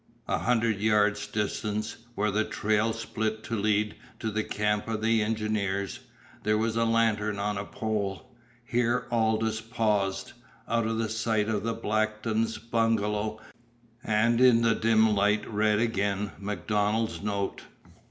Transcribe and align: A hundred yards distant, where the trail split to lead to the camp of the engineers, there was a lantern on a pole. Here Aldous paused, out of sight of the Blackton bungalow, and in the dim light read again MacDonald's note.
A 0.27 0.39
hundred 0.39 0.79
yards 0.79 1.27
distant, 1.27 1.95
where 2.15 2.31
the 2.31 2.43
trail 2.43 2.91
split 2.91 3.43
to 3.43 3.55
lead 3.55 3.93
to 4.17 4.31
the 4.31 4.43
camp 4.43 4.87
of 4.87 5.03
the 5.03 5.21
engineers, 5.21 5.99
there 6.41 6.57
was 6.57 6.75
a 6.75 6.85
lantern 6.85 7.37
on 7.37 7.55
a 7.55 7.65
pole. 7.65 8.35
Here 8.65 9.05
Aldous 9.11 9.61
paused, 9.61 10.33
out 10.67 10.87
of 10.87 11.11
sight 11.11 11.49
of 11.49 11.61
the 11.61 11.75
Blackton 11.75 12.47
bungalow, 12.71 13.39
and 14.03 14.41
in 14.41 14.63
the 14.63 14.73
dim 14.73 15.07
light 15.13 15.47
read 15.47 15.77
again 15.77 16.31
MacDonald's 16.39 17.21
note. 17.21 17.61